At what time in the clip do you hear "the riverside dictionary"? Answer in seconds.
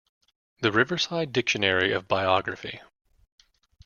0.61-1.91